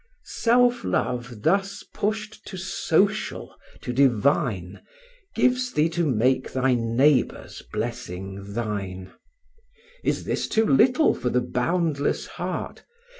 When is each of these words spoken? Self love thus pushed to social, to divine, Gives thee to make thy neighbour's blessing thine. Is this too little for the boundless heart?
Self 0.23 0.83
love 0.83 1.43
thus 1.43 1.83
pushed 1.93 2.43
to 2.47 2.57
social, 2.57 3.55
to 3.81 3.93
divine, 3.93 4.81
Gives 5.35 5.73
thee 5.73 5.89
to 5.89 6.07
make 6.07 6.53
thy 6.53 6.73
neighbour's 6.73 7.61
blessing 7.71 8.53
thine. 8.55 9.13
Is 10.03 10.23
this 10.23 10.47
too 10.47 10.65
little 10.65 11.13
for 11.13 11.29
the 11.29 11.39
boundless 11.39 12.25
heart? 12.25 12.83